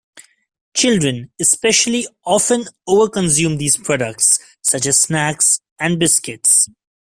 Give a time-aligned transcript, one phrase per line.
[0.75, 6.67] Children especially often over-consume these products, such as snacks and biscuits.